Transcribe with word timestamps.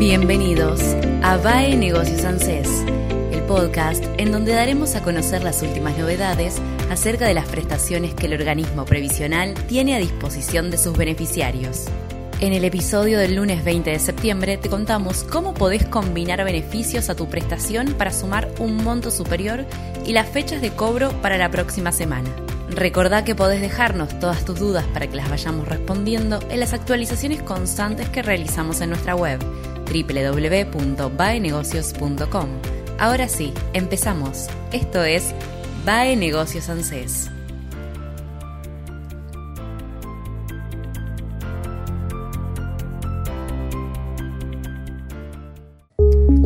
Bienvenidos 0.00 0.80
a 1.22 1.36
VAE 1.36 1.76
Negocios 1.76 2.24
ANSES, 2.24 2.86
el 3.32 3.42
podcast 3.42 4.02
en 4.16 4.32
donde 4.32 4.54
daremos 4.54 4.94
a 4.94 5.02
conocer 5.02 5.44
las 5.44 5.60
últimas 5.60 5.98
novedades 5.98 6.56
acerca 6.90 7.26
de 7.26 7.34
las 7.34 7.46
prestaciones 7.46 8.14
que 8.14 8.24
el 8.24 8.32
organismo 8.32 8.86
previsional 8.86 9.52
tiene 9.68 9.94
a 9.94 9.98
disposición 9.98 10.70
de 10.70 10.78
sus 10.78 10.96
beneficiarios. 10.96 11.84
En 12.40 12.54
el 12.54 12.64
episodio 12.64 13.18
del 13.18 13.36
lunes 13.36 13.62
20 13.62 13.90
de 13.90 13.98
septiembre 13.98 14.56
te 14.56 14.70
contamos 14.70 15.22
cómo 15.22 15.52
podés 15.52 15.84
combinar 15.84 16.42
beneficios 16.44 17.10
a 17.10 17.14
tu 17.14 17.28
prestación 17.28 17.92
para 17.92 18.10
sumar 18.10 18.48
un 18.58 18.82
monto 18.82 19.10
superior 19.10 19.66
y 20.06 20.14
las 20.14 20.30
fechas 20.30 20.62
de 20.62 20.70
cobro 20.70 21.10
para 21.20 21.36
la 21.36 21.50
próxima 21.50 21.92
semana. 21.92 22.30
Recordá 22.70 23.22
que 23.22 23.34
podés 23.34 23.60
dejarnos 23.60 24.18
todas 24.18 24.46
tus 24.46 24.58
dudas 24.60 24.86
para 24.94 25.08
que 25.08 25.16
las 25.16 25.28
vayamos 25.28 25.68
respondiendo 25.68 26.40
en 26.48 26.58
las 26.58 26.72
actualizaciones 26.72 27.42
constantes 27.42 28.08
que 28.08 28.22
realizamos 28.22 28.80
en 28.80 28.88
nuestra 28.88 29.14
web 29.14 29.38
www.baenegocios.com. 29.90 32.48
Ahora 32.98 33.28
sí, 33.28 33.52
empezamos. 33.72 34.48
Esto 34.72 35.04
es 35.04 35.32
BAE 35.84 36.16
Negocios 36.16 36.68
ANSES. 36.68 37.30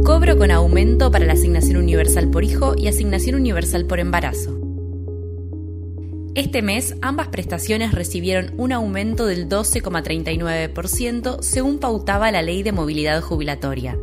Cobro 0.04 0.38
con 0.38 0.50
aumento 0.50 1.10
para 1.10 1.24
la 1.24 1.32
asignación 1.32 1.78
universal 1.78 2.30
por 2.30 2.44
hijo 2.44 2.74
y 2.76 2.88
asignación 2.88 3.36
universal 3.36 3.86
por 3.86 4.00
embarazo. 4.00 4.63
Este 6.34 6.62
mes, 6.62 6.96
ambas 7.00 7.28
prestaciones 7.28 7.92
recibieron 7.92 8.54
un 8.56 8.72
aumento 8.72 9.24
del 9.26 9.48
12,39% 9.48 11.42
según 11.42 11.78
pautaba 11.78 12.32
la 12.32 12.42
Ley 12.42 12.64
de 12.64 12.72
Movilidad 12.72 13.22
Jubilatoria. 13.22 13.96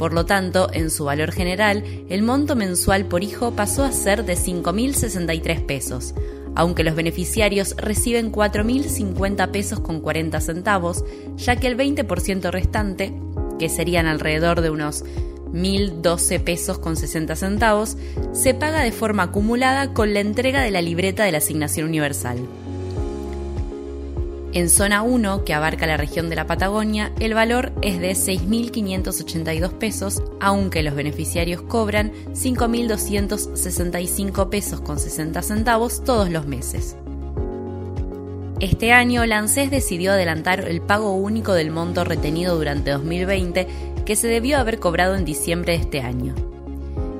Por 0.00 0.14
lo 0.14 0.26
tanto, 0.26 0.68
en 0.72 0.90
su 0.90 1.04
valor 1.04 1.30
general, 1.30 1.84
el 2.08 2.22
monto 2.22 2.56
mensual 2.56 3.04
por 3.06 3.22
hijo 3.22 3.52
pasó 3.52 3.84
a 3.84 3.92
ser 3.92 4.24
de 4.24 4.34
5.063 4.34 5.64
pesos, 5.64 6.12
aunque 6.56 6.82
los 6.82 6.96
beneficiarios 6.96 7.76
reciben 7.76 8.32
4.050 8.32 9.52
pesos 9.52 9.78
con 9.78 10.00
40 10.00 10.40
centavos, 10.40 11.04
ya 11.36 11.54
que 11.54 11.68
el 11.68 11.76
20% 11.76 12.50
restante, 12.50 13.14
que 13.60 13.68
serían 13.68 14.06
alrededor 14.06 14.60
de 14.60 14.70
unos 14.70 15.04
1.012 15.52 16.42
pesos 16.42 16.78
con 16.78 16.96
60 16.96 17.36
centavos, 17.36 17.96
se 18.32 18.54
paga 18.54 18.82
de 18.82 18.92
forma 18.92 19.24
acumulada 19.24 19.92
con 19.94 20.14
la 20.14 20.20
entrega 20.20 20.62
de 20.62 20.70
la 20.70 20.82
libreta 20.82 21.24
de 21.24 21.32
la 21.32 21.38
asignación 21.38 21.88
universal. 21.88 22.38
En 24.54 24.70
zona 24.70 25.02
1, 25.02 25.44
que 25.44 25.52
abarca 25.52 25.86
la 25.86 25.98
región 25.98 26.30
de 26.30 26.36
la 26.36 26.46
Patagonia, 26.46 27.12
el 27.20 27.34
valor 27.34 27.70
es 27.82 28.00
de 28.00 28.12
6.582 28.12 29.72
pesos, 29.72 30.22
aunque 30.40 30.82
los 30.82 30.94
beneficiarios 30.94 31.60
cobran 31.62 32.12
5.265 32.32 34.48
pesos 34.48 34.80
con 34.80 34.98
60 34.98 35.42
centavos 35.42 36.02
todos 36.02 36.30
los 36.30 36.46
meses. 36.46 36.96
Este 38.60 38.90
año, 38.92 39.24
la 39.24 39.40
decidió 39.42 40.12
adelantar 40.12 40.66
el 40.68 40.80
pago 40.80 41.14
único 41.14 41.52
del 41.52 41.70
monto 41.70 42.02
retenido 42.02 42.56
durante 42.56 42.90
2020 42.90 43.68
que 44.04 44.16
se 44.16 44.26
debió 44.26 44.58
haber 44.58 44.80
cobrado 44.80 45.14
en 45.14 45.24
diciembre 45.24 45.74
de 45.74 45.78
este 45.78 46.00
año. 46.00 46.34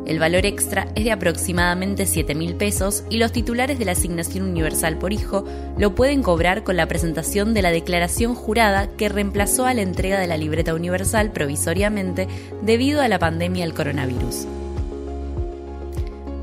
El 0.04 0.19
valor 0.19 0.47
extra 0.47 0.88
es 0.97 1.04
de 1.04 1.12
aproximadamente 1.12 2.06
7 2.06 2.34
mil 2.34 2.56
pesos 2.56 3.04
y 3.09 3.19
los 3.19 3.31
titulares 3.31 3.78
de 3.78 3.84
la 3.84 3.93
asignación 3.93 4.48
universal 4.48 4.98
por 4.98 5.12
hijo 5.12 5.44
lo 5.77 5.94
pueden 5.94 6.25
cobrar 6.25 6.65
con 6.65 6.77
la 6.77 6.88
presentación 6.88 7.54
de 7.54 7.62
la 7.62 7.71
declaración 7.71 8.34
jurada 8.34 8.88
que 8.97 9.09
reemplazó 9.09 9.65
a 9.65 9.75
la 9.75 9.82
entrega 9.82 10.19
de 10.19 10.27
la 10.27 10.38
libreta 10.38 10.75
universal 10.75 11.31
provisoriamente 11.31 12.27
debido 12.62 13.00
a 13.00 13.06
la 13.06 13.21
pandemia 13.21 13.65
del 13.65 13.75
coronavirus. 13.75 14.47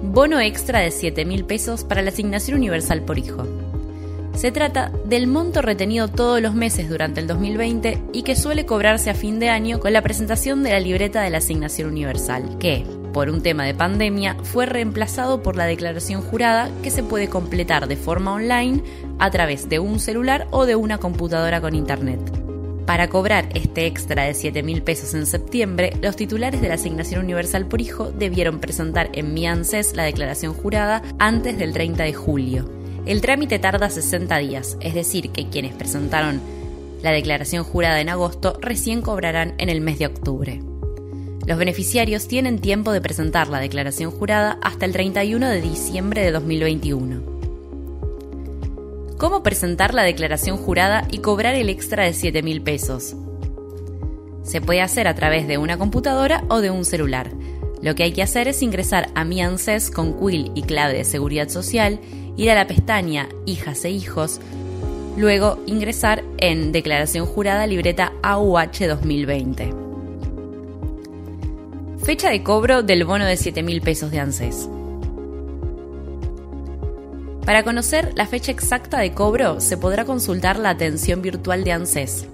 Bono 0.03 0.39
extra 0.39 0.79
de 0.79 0.91
7 0.91 1.25
mil 1.25 1.43
pesos 1.43 1.83
para 1.83 2.01
la 2.01 2.11
asignación 2.11 2.57
universal 2.59 3.01
por 3.01 3.19
hijo. 3.19 3.45
Se 4.45 4.51
trata 4.51 4.91
del 5.05 5.25
monto 5.25 5.63
retenido 5.63 6.07
todos 6.07 6.39
los 6.39 6.53
meses 6.53 6.87
durante 6.87 7.19
el 7.19 7.25
2020 7.25 7.99
y 8.13 8.21
que 8.21 8.35
suele 8.35 8.67
cobrarse 8.67 9.09
a 9.09 9.15
fin 9.15 9.39
de 9.39 9.49
año 9.49 9.79
con 9.79 9.91
la 9.91 10.03
presentación 10.03 10.61
de 10.61 10.69
la 10.69 10.79
libreta 10.79 11.23
de 11.23 11.31
la 11.31 11.39
asignación 11.39 11.89
universal, 11.89 12.59
que, 12.59 12.85
por 13.11 13.31
un 13.31 13.41
tema 13.41 13.65
de 13.65 13.73
pandemia, 13.73 14.37
fue 14.43 14.67
reemplazado 14.67 15.41
por 15.41 15.55
la 15.55 15.65
declaración 15.65 16.21
jurada 16.21 16.69
que 16.83 16.91
se 16.91 17.01
puede 17.01 17.27
completar 17.27 17.87
de 17.87 17.95
forma 17.95 18.33
online 18.33 18.83
a 19.17 19.31
través 19.31 19.67
de 19.67 19.79
un 19.79 19.99
celular 19.99 20.45
o 20.51 20.67
de 20.67 20.75
una 20.75 20.99
computadora 20.99 21.59
con 21.59 21.73
internet. 21.73 22.19
Para 22.85 23.09
cobrar 23.09 23.49
este 23.55 23.87
extra 23.87 24.25
de 24.25 24.35
7 24.35 24.61
mil 24.61 24.83
pesos 24.83 25.15
en 25.15 25.25
septiembre, 25.25 25.93
los 26.03 26.15
titulares 26.15 26.61
de 26.61 26.67
la 26.67 26.75
asignación 26.75 27.23
universal 27.23 27.65
por 27.65 27.81
hijo 27.81 28.11
debieron 28.11 28.59
presentar 28.59 29.09
en 29.13 29.33
mi 29.33 29.47
ANSES 29.47 29.95
la 29.95 30.03
declaración 30.03 30.53
jurada 30.53 31.01
antes 31.17 31.57
del 31.57 31.73
30 31.73 32.03
de 32.03 32.13
julio. 32.13 32.84
El 33.05 33.21
trámite 33.21 33.59
tarda 33.59 33.89
60 33.89 34.37
días, 34.39 34.77
es 34.81 34.95
decir, 34.95 35.29
que 35.29 35.47
quienes 35.47 35.73
presentaron 35.75 36.41
la 37.03 37.11
declaración 37.11 37.63
jurada 37.63 38.01
en 38.01 38.09
agosto 38.09 38.57
recién 38.61 39.03
cobrarán 39.03 39.53
en 39.59 39.69
el 39.69 39.79
mes 39.79 39.99
de 39.99 40.07
octubre. 40.07 40.63
Los 41.45 41.59
beneficiarios 41.59 42.27
tienen 42.27 42.59
tiempo 42.59 42.91
de 42.91 43.01
presentar 43.01 43.47
la 43.47 43.59
declaración 43.59 44.09
jurada 44.09 44.57
hasta 44.63 44.85
el 44.85 44.93
31 44.93 45.47
de 45.47 45.61
diciembre 45.61 46.23
de 46.23 46.31
2021. 46.31 47.21
¿Cómo 49.19 49.43
presentar 49.43 49.93
la 49.93 50.01
declaración 50.01 50.57
jurada 50.57 51.07
y 51.11 51.19
cobrar 51.19 51.53
el 51.53 51.69
extra 51.69 52.05
de 52.05 52.13
7 52.13 52.41
mil 52.41 52.63
pesos? 52.63 53.15
Se 54.41 54.61
puede 54.61 54.81
hacer 54.81 55.07
a 55.07 55.13
través 55.13 55.47
de 55.47 55.59
una 55.59 55.77
computadora 55.77 56.43
o 56.49 56.59
de 56.59 56.71
un 56.71 56.83
celular. 56.85 57.29
Lo 57.81 57.95
que 57.95 58.03
hay 58.03 58.11
que 58.11 58.23
hacer 58.23 58.47
es 58.47 58.61
ingresar 58.61 59.09
a 59.15 59.25
Mi 59.25 59.41
ANSES 59.41 59.91
con 59.91 60.13
quill 60.19 60.51
y 60.55 60.63
clave 60.63 60.93
de 60.93 61.03
seguridad 61.03 61.49
social 61.49 61.99
ir 62.37 62.49
a 62.51 62.55
la 62.55 62.67
pestaña 62.67 63.29
Hijas 63.45 63.85
e 63.85 63.91
Hijos, 63.91 64.39
luego 65.17 65.59
ingresar 65.65 66.23
en 66.37 66.71
Declaración 66.71 67.25
Jurada 67.25 67.67
Libreta 67.67 68.11
AUH 68.21 68.87
2020. 68.87 69.73
Fecha 72.03 72.29
de 72.29 72.43
cobro 72.43 72.83
del 72.83 73.03
bono 73.03 73.25
de 73.25 73.37
7 73.37 73.63
mil 73.63 73.81
pesos 73.81 74.11
de 74.11 74.19
ANSES. 74.19 74.69
Para 77.45 77.63
conocer 77.63 78.13
la 78.15 78.25
fecha 78.25 78.51
exacta 78.51 78.99
de 78.99 79.13
cobro 79.13 79.59
se 79.59 79.77
podrá 79.77 80.05
consultar 80.05 80.57
la 80.57 80.71
atención 80.71 81.21
virtual 81.21 81.63
de 81.63 81.71
ANSES. 81.71 82.27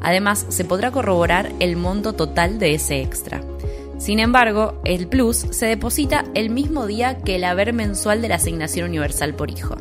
Además, 0.00 0.46
se 0.48 0.64
podrá 0.64 0.90
corroborar 0.90 1.50
el 1.60 1.76
monto 1.76 2.12
total 2.12 2.58
de 2.58 2.74
ese 2.74 3.00
extra. 3.00 3.42
Sin 3.98 4.18
embargo, 4.20 4.80
el 4.84 5.08
plus 5.08 5.46
se 5.50 5.66
deposita 5.66 6.24
el 6.34 6.50
mismo 6.50 6.86
día 6.86 7.18
que 7.18 7.36
el 7.36 7.44
haber 7.44 7.72
mensual 7.72 8.20
de 8.20 8.28
la 8.28 8.34
asignación 8.36 8.88
universal 8.88 9.34
por 9.34 9.50
hijo. 9.50 9.76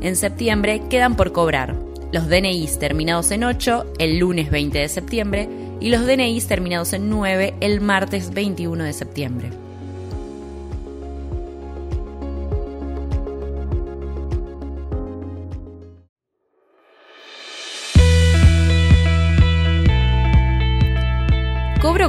En 0.00 0.16
septiembre 0.16 0.82
quedan 0.90 1.16
por 1.16 1.32
cobrar 1.32 1.74
los 2.12 2.28
DNIs 2.28 2.78
terminados 2.78 3.30
en 3.30 3.42
8 3.42 3.94
el 3.98 4.18
lunes 4.18 4.50
20 4.50 4.78
de 4.78 4.88
septiembre 4.88 5.48
y 5.80 5.88
los 5.88 6.06
DNIs 6.06 6.46
terminados 6.46 6.92
en 6.92 7.08
9 7.10 7.54
el 7.60 7.80
martes 7.80 8.32
21 8.32 8.84
de 8.84 8.92
septiembre. 8.92 9.63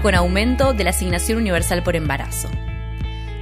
Con 0.05 0.13
aumento 0.13 0.75
de 0.75 0.83
la 0.83 0.91
asignación 0.91 1.39
universal 1.39 1.81
por 1.81 1.95
embarazo. 1.95 2.47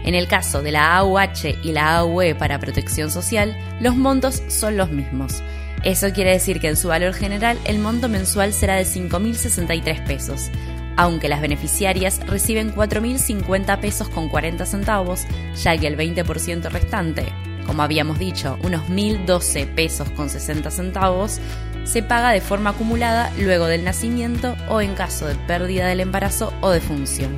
En 0.06 0.16
el 0.16 0.30
caso 0.30 0.62
de 0.62 0.72
la 0.72 0.96
AUH 0.96 1.60
y 1.62 1.74
la 1.74 1.98
AUE 1.98 2.36
para 2.36 2.58
protección 2.58 3.12
social, 3.12 3.58
los 3.82 3.98
montos 3.98 4.42
son 4.48 4.78
los 4.78 4.90
mismos. 4.90 5.44
Eso 5.84 6.14
quiere 6.14 6.32
decir 6.32 6.62
que 6.62 6.70
en 6.70 6.78
su 6.78 6.88
valor 6.88 7.14
general 7.16 7.60
el 7.66 7.80
monto 7.80 8.08
mensual 8.08 8.54
será 8.54 8.76
de 8.76 8.86
5.063 8.86 10.06
pesos, 10.06 10.52
aunque 10.96 11.28
las 11.28 11.42
beneficiarias 11.42 12.26
reciben 12.28 12.74
4.050 12.74 13.82
pesos 13.82 14.08
con 14.08 14.30
40 14.30 14.66
centavos, 14.66 15.26
ya 15.62 15.76
que 15.76 15.88
el 15.88 15.98
20% 15.98 16.72
restante, 16.72 17.26
como 17.68 17.84
habíamos 17.84 18.20
dicho, 18.20 18.58
unos 18.64 18.84
1.012 18.84 19.68
pesos 19.68 20.10
con 20.12 20.30
60 20.30 20.72
centavos, 20.72 21.42
se 21.84 22.04
paga 22.04 22.32
de 22.32 22.42
forma 22.42 22.72
acumulada 22.72 23.32
luego 23.38 23.68
del 23.68 23.84
nacimiento 23.84 24.56
o 24.70 24.82
en 24.82 24.96
caso 24.96 25.28
de 25.28 25.36
pérdida 25.36 25.88
del 25.88 26.00
embarazo 26.00 26.54
o 26.62 26.72
de 26.72 26.82
función. 26.82 27.38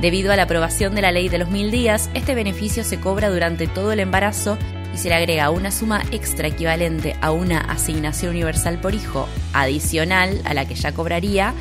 Debido 0.00 0.32
a 0.32 0.36
la 0.36 0.42
aprobación 0.42 0.94
de 0.94 1.02
la 1.02 1.12
ley 1.12 1.28
de 1.28 1.38
los 1.38 1.50
mil 1.50 1.70
días, 1.70 2.10
este 2.14 2.34
beneficio 2.34 2.84
se 2.84 3.00
cobra 3.00 3.30
durante 3.30 3.66
todo 3.66 3.92
el 3.92 4.00
embarazo 4.00 4.58
y 4.92 4.98
se 4.98 5.08
le 5.08 5.14
agrega 5.14 5.50
una 5.50 5.70
suma 5.70 6.02
extra 6.10 6.48
equivalente 6.48 7.16
a 7.20 7.30
una 7.32 7.60
asignación 7.60 8.30
universal 8.30 8.78
por 8.80 8.94
hijo 8.94 9.28
adicional 9.52 10.40
a 10.44 10.54
la 10.54 10.66
que 10.66 10.74
ya 10.74 10.92
cobraría 10.92 11.54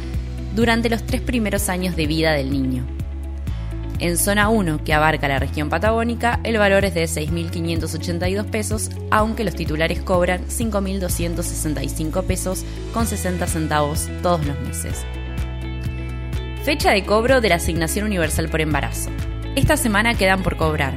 durante 0.55 0.89
los 0.89 1.03
tres 1.05 1.21
primeros 1.21 1.69
años 1.69 1.95
de 1.95 2.07
vida 2.07 2.33
del 2.33 2.51
niño. 2.51 2.85
En 4.03 4.17
zona 4.17 4.49
1, 4.49 4.83
que 4.83 4.93
abarca 4.93 5.29
la 5.29 5.39
región 5.39 5.69
patagónica, 5.69 6.41
el 6.43 6.57
valor 6.57 6.83
es 6.83 6.93
de 6.93 7.05
6.582 7.05 8.43
pesos, 8.43 8.89
aunque 9.11 9.45
los 9.45 9.55
titulares 9.55 10.01
cobran 10.01 10.45
5.265 10.45 12.21
pesos 12.25 12.65
con 12.93 13.07
60 13.07 13.47
centavos 13.47 14.09
todos 14.21 14.45
los 14.45 14.59
meses. 14.59 15.05
Fecha 16.65 16.91
de 16.91 17.05
cobro 17.05 17.39
de 17.39 17.47
la 17.47 17.55
asignación 17.55 18.05
universal 18.05 18.49
por 18.49 18.59
embarazo. 18.59 19.09
Esta 19.55 19.77
semana 19.77 20.15
quedan 20.15 20.43
por 20.43 20.57
cobrar 20.57 20.95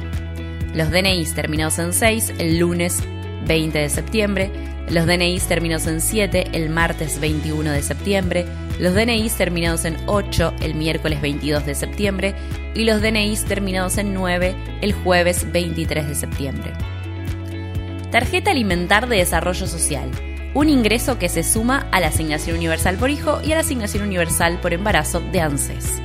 los 0.73 0.91
DNIs 0.91 1.33
terminados 1.33 1.79
en 1.79 1.93
6 1.93 2.33
el 2.39 2.59
lunes 2.59 3.01
20 3.47 3.77
de 3.77 3.89
septiembre, 3.89 4.51
los 4.89 5.05
DNIs 5.05 5.47
terminados 5.47 5.87
en 5.87 6.01
7 6.01 6.49
el 6.53 6.69
martes 6.69 7.19
21 7.19 7.71
de 7.71 7.81
septiembre, 7.81 8.45
los 8.79 8.93
DNIs 8.93 9.35
terminados 9.35 9.85
en 9.85 9.97
8 10.05 10.53
el 10.61 10.75
miércoles 10.75 11.21
22 11.21 11.65
de 11.65 11.75
septiembre 11.75 12.35
y 12.75 12.83
los 12.83 13.01
DNIs 13.01 13.45
terminados 13.45 13.97
en 13.97 14.13
9 14.13 14.55
el 14.81 14.93
jueves 14.93 15.51
23 15.51 16.07
de 16.07 16.15
septiembre. 16.15 16.73
Tarjeta 18.11 18.51
Alimentar 18.51 19.09
de 19.09 19.17
Desarrollo 19.17 19.67
Social. 19.67 20.09
Un 20.53 20.69
ingreso 20.69 21.19
que 21.19 21.29
se 21.29 21.43
suma 21.43 21.87
a 21.91 21.99
la 21.99 22.07
asignación 22.07 22.57
universal 22.57 22.95
por 22.95 23.09
hijo 23.09 23.41
y 23.43 23.51
a 23.51 23.55
la 23.55 23.61
asignación 23.61 24.03
universal 24.03 24.59
por 24.61 24.73
embarazo 24.73 25.19
de 25.19 25.41
ANSES. 25.41 26.01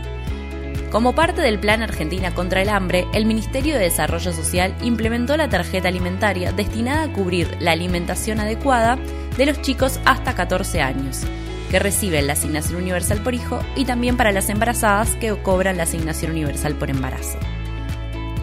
Como 0.92 1.14
parte 1.14 1.40
del 1.40 1.58
Plan 1.58 1.82
Argentina 1.82 2.34
contra 2.34 2.60
el 2.60 2.68
Hambre, 2.68 3.06
el 3.14 3.24
Ministerio 3.24 3.76
de 3.76 3.84
Desarrollo 3.84 4.30
Social 4.30 4.74
implementó 4.82 5.38
la 5.38 5.48
tarjeta 5.48 5.88
alimentaria 5.88 6.52
destinada 6.52 7.04
a 7.04 7.12
cubrir 7.14 7.56
la 7.60 7.72
alimentación 7.72 8.40
adecuada 8.40 8.98
de 9.38 9.46
los 9.46 9.62
chicos 9.62 9.98
hasta 10.04 10.34
14 10.34 10.82
años, 10.82 11.22
que 11.70 11.78
reciben 11.78 12.26
la 12.26 12.34
asignación 12.34 12.82
universal 12.82 13.22
por 13.22 13.32
hijo 13.32 13.60
y 13.74 13.86
también 13.86 14.18
para 14.18 14.32
las 14.32 14.50
embarazadas 14.50 15.16
que 15.16 15.34
cobran 15.42 15.78
la 15.78 15.84
asignación 15.84 16.32
universal 16.32 16.74
por 16.74 16.90
embarazo. 16.90 17.38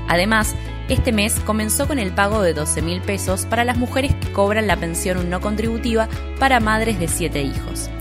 Además, 0.08 0.56
este 0.90 1.12
mes 1.12 1.40
comenzó 1.42 1.88
con 1.88 2.00
el 2.00 2.12
pago 2.14 2.42
de 2.42 2.56
12 2.56 2.82
mil 2.82 3.00
pesos 3.02 3.46
para 3.46 3.64
las 3.64 3.78
mujeres 3.78 4.16
que 4.16 4.32
cobran 4.32 4.66
la 4.66 4.78
pensión 4.78 5.30
no 5.30 5.40
contributiva 5.40 6.10
para 6.40 6.60
madres 6.60 7.00
de 7.00 7.10
7 7.10 7.44
hijos. 7.44 7.92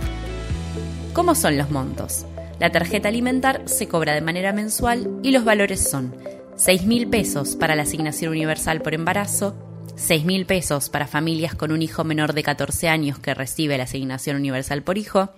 ¿Cómo 1.12 1.34
son 1.34 1.58
los 1.58 1.70
montos? 1.70 2.24
La 2.58 2.70
tarjeta 2.72 3.08
alimentar 3.08 3.62
se 3.66 3.86
cobra 3.86 4.14
de 4.14 4.20
manera 4.20 4.52
mensual 4.52 5.08
y 5.22 5.30
los 5.30 5.44
valores 5.44 5.88
son 5.88 6.16
6 6.56 6.86
mil 6.86 7.08
pesos 7.08 7.54
para 7.54 7.76
la 7.76 7.82
asignación 7.82 8.32
universal 8.32 8.82
por 8.82 8.94
embarazo, 8.94 9.54
6 9.94 10.24
mil 10.24 10.44
pesos 10.44 10.88
para 10.88 11.06
familias 11.06 11.54
con 11.54 11.70
un 11.70 11.82
hijo 11.82 12.02
menor 12.02 12.32
de 12.32 12.42
14 12.42 12.88
años 12.88 13.18
que 13.20 13.34
recibe 13.34 13.78
la 13.78 13.84
asignación 13.84 14.36
universal 14.36 14.82
por 14.82 14.98
hijo, 14.98 15.30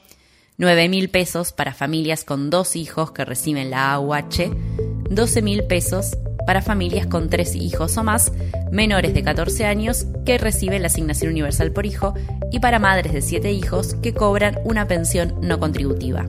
9 0.56 0.88
mil 0.88 1.10
pesos 1.10 1.52
para 1.52 1.74
familias 1.74 2.24
con 2.24 2.48
dos 2.48 2.74
hijos 2.74 3.12
que 3.12 3.26
reciben 3.26 3.70
la 3.70 3.92
AUH, 3.92 4.54
12 5.10 5.42
mil 5.42 5.64
pesos 5.64 6.16
para 6.46 6.62
familias 6.62 7.06
con 7.06 7.28
tres 7.28 7.54
hijos 7.54 7.98
o 7.98 8.02
más 8.02 8.32
menores 8.72 9.12
de 9.12 9.22
14 9.22 9.66
años 9.66 10.06
que 10.24 10.38
reciben 10.38 10.80
la 10.80 10.86
asignación 10.86 11.32
universal 11.32 11.70
por 11.70 11.84
hijo 11.84 12.14
y 12.50 12.60
para 12.60 12.78
madres 12.78 13.12
de 13.12 13.20
7 13.20 13.52
hijos 13.52 13.94
que 13.96 14.14
cobran 14.14 14.58
una 14.64 14.88
pensión 14.88 15.34
no 15.42 15.60
contributiva. 15.60 16.26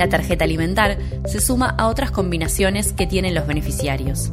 La 0.00 0.08
tarjeta 0.08 0.46
alimentar 0.46 0.96
se 1.26 1.42
suma 1.42 1.74
a 1.76 1.88
otras 1.88 2.10
combinaciones 2.10 2.94
que 2.94 3.06
tienen 3.06 3.34
los 3.34 3.46
beneficiarios. 3.46 4.30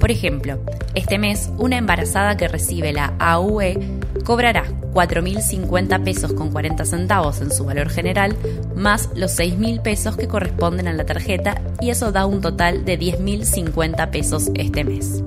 Por 0.00 0.10
ejemplo, 0.10 0.58
este 0.96 1.18
mes 1.18 1.50
una 1.56 1.76
embarazada 1.76 2.36
que 2.36 2.48
recibe 2.48 2.92
la 2.92 3.14
AUE 3.20 3.78
cobrará 4.24 4.64
4.050 4.92 6.02
pesos 6.02 6.32
con 6.32 6.50
40 6.50 6.84
centavos 6.84 7.40
en 7.40 7.52
su 7.52 7.64
valor 7.64 7.90
general, 7.90 8.36
más 8.74 9.08
los 9.14 9.38
6.000 9.38 9.82
pesos 9.82 10.16
que 10.16 10.26
corresponden 10.26 10.88
a 10.88 10.92
la 10.92 11.06
tarjeta 11.06 11.62
y 11.80 11.90
eso 11.90 12.10
da 12.10 12.26
un 12.26 12.40
total 12.40 12.84
de 12.84 12.98
10.050 12.98 14.10
pesos 14.10 14.50
este 14.56 14.82
mes. 14.82 15.22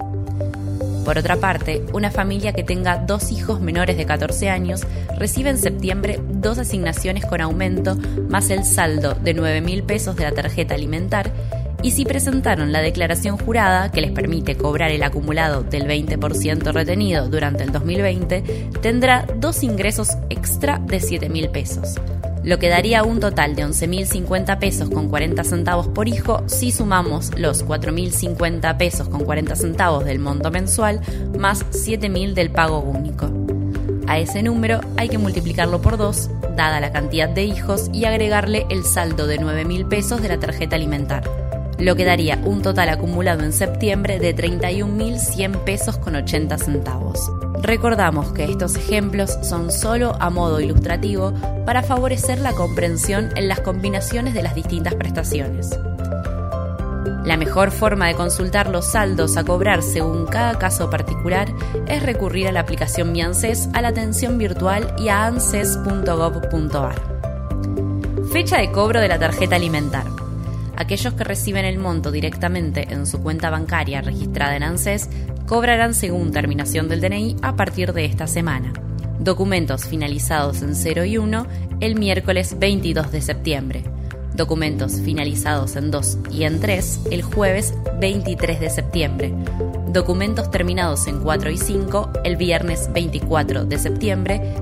Por 1.08 1.18
otra 1.18 1.38
parte, 1.38 1.86
una 1.94 2.12
familia 2.12 2.52
que 2.52 2.64
tenga 2.64 2.98
dos 2.98 3.32
hijos 3.32 3.62
menores 3.62 3.96
de 3.96 4.06
14 4.06 4.50
años 4.50 4.86
recibe 5.18 5.50
en 5.50 5.58
septiembre 5.58 6.20
dos 6.30 6.58
asignaciones 6.58 7.26
con 7.26 7.40
aumento 7.40 7.96
más 8.28 8.50
el 8.50 8.66
saldo 8.66 9.14
de 9.14 9.34
9 9.34 9.62
mil 9.62 9.84
pesos 9.84 10.18
de 10.18 10.26
la 10.26 10.34
tarjeta 10.34 10.76
alimentar 10.76 11.32
y 11.82 11.92
si 11.92 12.04
presentaron 12.04 12.74
la 12.74 12.82
declaración 12.82 13.38
jurada 13.38 13.90
que 13.90 14.02
les 14.02 14.12
permite 14.12 14.58
cobrar 14.58 14.92
el 14.92 15.02
acumulado 15.02 15.64
del 15.64 15.88
20% 15.88 16.74
retenido 16.74 17.30
durante 17.30 17.64
el 17.64 17.72
2020, 17.72 18.42
tendrá 18.82 19.26
dos 19.38 19.64
ingresos 19.64 20.10
extra 20.30 20.78
de 20.78 21.00
7 21.00 21.30
mil 21.30 21.48
pesos 21.48 21.96
lo 22.44 22.60
que 22.60 22.70
daría 22.70 23.04
un 23.04 23.20
total 23.20 23.56
de 23.56 23.66
11.050 23.66 24.60
pesos 24.60 24.90
con 24.90 25.10
40 25.10 25.44
centavos 25.44 25.88
por 25.88 26.08
hijo 26.08 26.44
si 26.48 26.72
sumamos 26.72 27.32
los 27.38 27.66
4.050 27.66 28.78
pesos 28.78 29.10
con 29.10 29.24
40 29.24 29.56
centavos 29.56 30.06
del 30.06 30.20
monto 30.20 30.52
mensual 30.52 31.02
más 31.38 31.66
7.000 31.72 32.34
del 32.34 32.50
pago 32.50 32.80
único. 32.80 33.30
A 34.08 34.20
ese 34.20 34.42
número 34.42 34.80
hay 34.96 35.10
que 35.10 35.18
multiplicarlo 35.18 35.82
por 35.82 35.98
2, 35.98 36.30
dada 36.56 36.80
la 36.80 36.94
cantidad 36.94 37.28
de 37.28 37.44
hijos, 37.44 37.90
y 37.92 38.06
agregarle 38.06 38.66
el 38.70 38.86
saldo 38.86 39.28
de 39.28 39.38
9.000 39.38 39.90
pesos 39.90 40.22
de 40.22 40.30
la 40.30 40.40
tarjeta 40.40 40.78
alimentar, 40.78 41.30
lo 41.80 41.96
que 41.96 42.06
daría 42.06 42.40
un 42.44 42.62
total 42.62 42.90
acumulado 42.90 43.44
en 43.44 43.54
septiembre 43.54 44.20
de 44.20 44.36
31.100 44.36 45.64
pesos 45.64 45.98
con 45.98 46.16
80 46.16 46.58
centavos. 46.58 47.32
Recordamos 47.62 48.32
que 48.34 48.46
estos 48.46 48.76
ejemplos 48.76 49.38
son 49.42 49.72
solo 49.72 50.16
a 50.20 50.30
modo 50.30 50.60
ilustrativo 50.60 51.34
para 51.66 51.84
favorecer 51.84 52.40
la 52.40 52.54
comprensión 52.54 53.30
en 53.36 53.48
las 53.48 53.62
combinaciones 53.62 54.34
de 54.34 54.44
las 54.44 54.56
distintas 54.56 54.96
prestaciones. 54.96 55.78
La 57.26 57.36
mejor 57.36 57.72
forma 57.72 58.08
de 58.08 58.16
consultar 58.16 58.70
los 58.70 58.86
saldos 58.92 59.36
a 59.36 59.44
cobrar 59.44 59.84
según 59.84 60.28
cada 60.28 60.58
caso 60.58 60.90
particular 60.90 61.50
es 61.88 62.02
recurrir 62.02 62.48
a 62.48 62.54
la 62.54 62.62
aplicación 62.62 63.12
Mi 63.12 63.22
ANSES, 63.22 63.70
a 63.74 63.82
la 63.82 63.90
atención 63.90 64.38
virtual 64.38 64.96
y 64.98 65.10
a 65.10 65.26
anses.gov.ar. 65.26 67.02
Fecha 68.32 68.58
de 68.60 68.72
cobro 68.72 69.02
de 69.02 69.10
la 69.10 69.20
tarjeta 69.20 69.58
alimentar. 69.58 70.17
Aquellos 70.78 71.16
que 71.16 71.24
reciben 71.24 71.66
el 71.66 71.80
monto 71.80 72.12
directamente 72.12 72.94
en 72.94 73.08
su 73.08 73.22
cuenta 73.22 73.50
bancaria 73.50 74.02
registrada 74.02 74.56
en 74.56 74.64
ANSES 74.64 75.10
cobrarán 75.48 75.96
según 75.96 76.32
terminación 76.32 76.88
del 76.88 77.02
DNI 77.02 77.38
a 77.42 77.56
partir 77.56 77.94
de 77.94 78.06
esta 78.06 78.28
semana. 78.28 78.72
Documentos 79.20 79.86
finalizados 79.86 80.62
en 80.62 80.76
0 80.76 81.06
y 81.06 81.18
1 81.18 81.48
el 81.80 81.96
miércoles 81.96 82.58
22 82.60 83.12
de 83.12 83.22
septiembre. 83.22 83.84
Documentos 84.36 85.02
finalizados 85.02 85.76
en 85.76 85.90
2 85.90 86.18
y 86.32 86.44
en 86.44 86.60
3 86.60 87.00
el 87.10 87.24
jueves 87.24 87.74
23 88.00 88.60
de 88.60 88.70
septiembre. 88.70 89.34
Documentos 89.92 90.52
terminados 90.52 91.08
en 91.08 91.20
4 91.22 91.50
y 91.50 91.58
5 91.58 92.12
el 92.24 92.38
viernes 92.38 92.94
24 92.94 93.66
de 93.66 93.80
septiembre. 93.80 94.54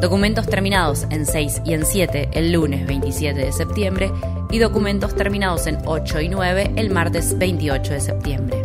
Documentos 0.00 0.48
terminados 0.48 1.06
en 1.10 1.24
6 1.24 1.62
y 1.64 1.74
en 1.74 1.86
7 1.86 2.30
el 2.32 2.50
lunes 2.50 2.84
27 2.84 3.38
de 3.38 3.52
septiembre. 3.52 4.10
Y 4.52 4.60
documentos 4.60 5.16
terminados 5.16 5.66
en 5.66 5.78
8 5.84 6.20
y 6.20 6.28
9 6.28 6.74
el 6.76 6.90
martes 6.90 7.36
28 7.36 7.94
de 7.94 8.00
septiembre. 8.00 8.62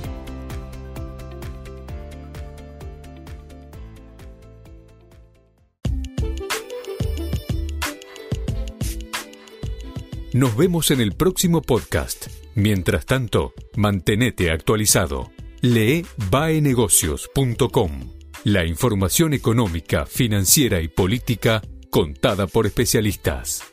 Nos 10.33 10.55
vemos 10.55 10.91
en 10.91 11.01
el 11.01 11.15
próximo 11.15 11.63
podcast. 11.63 12.27
Mientras 12.55 13.07
tanto, 13.07 13.55
mantenete 13.75 14.51
actualizado. 14.51 15.31
Lee 15.63 16.05
baenegocios.com. 16.31 17.91
La 18.45 18.65
información 18.65 19.33
económica, 19.33 20.07
financiera 20.07 20.81
y 20.81 20.89
política 20.89 21.63
contada 21.91 22.47
por 22.47 22.67
especialistas. 22.67 23.65